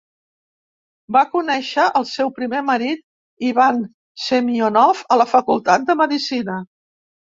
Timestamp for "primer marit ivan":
2.39-3.79